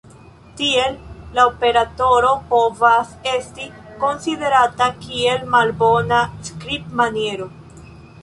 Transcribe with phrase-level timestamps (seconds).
[0.59, 0.93] Tiel,
[1.39, 3.67] la operatoro povas esti
[4.05, 7.51] konsiderata kiel malbona skribmaniero.